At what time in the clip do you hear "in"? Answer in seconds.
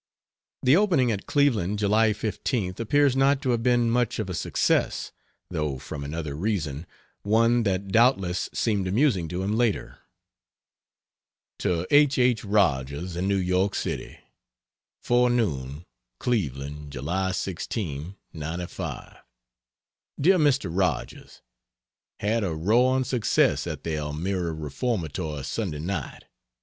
13.15-13.27